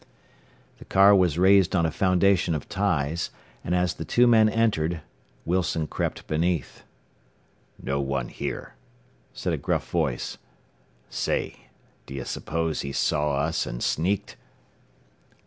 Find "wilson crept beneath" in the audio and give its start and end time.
5.45-6.81